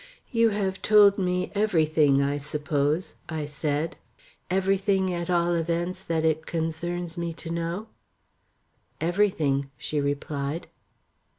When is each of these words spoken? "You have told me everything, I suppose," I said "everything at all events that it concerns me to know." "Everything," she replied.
"You 0.31 0.49
have 0.49 0.81
told 0.81 1.19
me 1.19 1.51
everything, 1.53 2.23
I 2.23 2.39
suppose," 2.39 3.13
I 3.29 3.45
said 3.45 3.97
"everything 4.49 5.13
at 5.13 5.29
all 5.29 5.53
events 5.53 6.01
that 6.01 6.25
it 6.25 6.47
concerns 6.47 7.19
me 7.19 7.33
to 7.33 7.51
know." 7.51 7.87
"Everything," 8.99 9.69
she 9.77 10.01
replied. 10.01 10.65